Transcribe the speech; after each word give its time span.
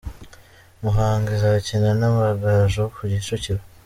Muhanga 0.83 1.27
izakina 1.37 1.89
n’Amagaju 1.99 2.83
ku 2.93 3.01
Kicukiro. 3.11 3.61